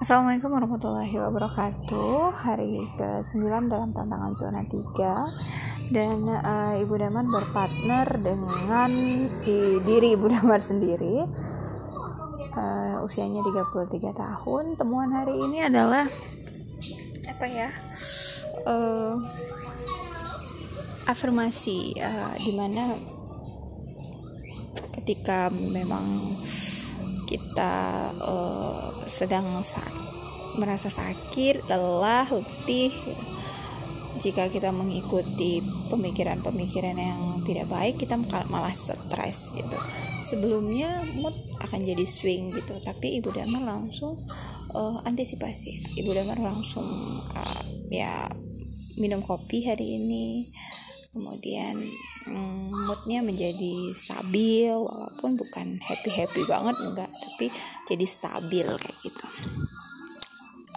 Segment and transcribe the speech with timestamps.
[0.00, 2.32] Assalamualaikum warahmatullahi wabarakatuh.
[2.32, 8.88] Hari ke-9 dalam tantangan zona 3 Dan uh, Ibu Damar berpartner dengan
[9.44, 11.20] i, diri Ibu Damar sendiri.
[12.56, 14.80] Uh, Usianya 33 tahun.
[14.80, 16.08] Temuan hari ini adalah
[17.28, 17.68] Apa ya
[18.72, 19.20] uh,
[21.12, 22.96] Afirmasi uh, Di mana
[24.96, 26.32] Ketika memang
[27.30, 28.69] kita uh,
[29.10, 29.90] sedang sak
[30.54, 32.90] merasa sakit, lelah, letih,
[34.18, 38.18] jika kita mengikuti pemikiran-pemikiran yang tidak baik, kita
[38.50, 39.78] malah stres gitu.
[40.20, 41.32] Sebelumnya mood
[41.64, 44.20] akan jadi swing gitu, tapi Ibu Damar langsung
[44.74, 46.02] uh, antisipasi.
[46.04, 46.84] Ibu Damar langsung
[47.32, 48.28] uh, ya
[49.00, 50.44] minum kopi hari ini,
[51.10, 51.74] kemudian
[52.26, 57.50] hmm, moodnya menjadi stabil walaupun bukan happy happy banget enggak tapi
[57.90, 59.26] jadi stabil kayak gitu.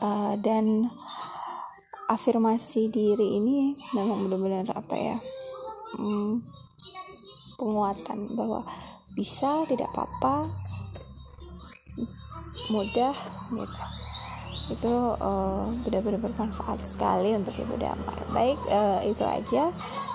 [0.00, 0.88] Uh, dan
[2.08, 5.16] afirmasi diri ini memang benar-benar apa ya
[5.98, 6.40] hmm,
[7.58, 8.64] penguatan bahwa
[9.18, 10.48] bisa tidak apa-apa
[12.70, 13.14] mudah
[13.50, 13.82] gitu.
[14.70, 19.74] Itu uh, benar-benar bermanfaat sekali untuk ibu damar baik uh, itu aja